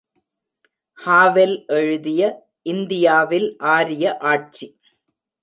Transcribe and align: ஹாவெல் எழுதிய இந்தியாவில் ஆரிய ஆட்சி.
ஹாவெல் 0.99 1.53
எழுதிய 1.71 2.21
இந்தியாவில் 2.65 3.47
ஆரிய 3.75 4.17
ஆட்சி. 4.17 4.67